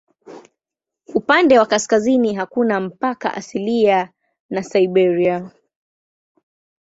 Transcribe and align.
Upande 1.15 1.59
wa 1.59 1.65
kaskazini 1.65 2.33
hakuna 2.35 2.79
mpaka 2.79 3.33
asilia 3.33 4.09
na 4.49 4.63
Siberia. 4.63 5.51